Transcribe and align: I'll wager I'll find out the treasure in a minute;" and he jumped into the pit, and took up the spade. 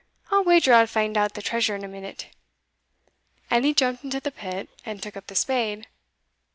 I'll 0.31 0.43
wager 0.43 0.73
I'll 0.73 0.87
find 0.87 1.15
out 1.15 1.35
the 1.35 1.43
treasure 1.43 1.75
in 1.75 1.83
a 1.83 1.87
minute;" 1.87 2.25
and 3.51 3.63
he 3.63 3.71
jumped 3.71 4.03
into 4.03 4.19
the 4.19 4.31
pit, 4.31 4.67
and 4.83 4.99
took 4.99 5.15
up 5.15 5.27
the 5.27 5.35
spade. 5.35 5.85